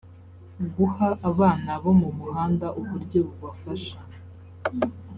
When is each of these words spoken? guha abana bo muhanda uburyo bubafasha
guha 0.75 1.07
abana 1.29 1.71
bo 1.81 1.91
muhanda 1.99 2.67
uburyo 2.81 3.19
bubafasha 3.27 3.97